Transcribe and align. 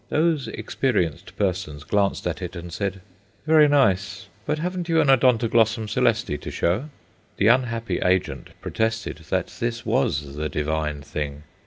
Those 0.09 0.47
experienced 0.47 1.35
persons 1.37 1.83
glanced 1.83 2.25
at 2.25 2.41
it 2.41 2.55
and 2.55 2.73
said, 2.73 3.01
"Very 3.45 3.67
nice, 3.67 4.25
but 4.47 4.57
haven't 4.57 4.89
you 4.89 4.99
an 4.99 5.09
Odontoglossum 5.11 5.85
coeleste 5.85 6.41
to 6.41 6.49
show?" 6.49 6.89
The 7.37 7.45
unhappy 7.49 7.99
agent 7.99 8.47
protested 8.61 9.17
that 9.29 9.53
this 9.59 9.85
was 9.85 10.33
the 10.35 10.49
divine 10.49 11.03
thing. 11.03 11.43